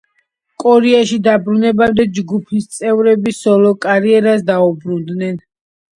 [0.61, 5.39] კორეაში დაბრუნებამდე ჯგუფის წევრები სოლო კარიერას დაუბრუნდნენ.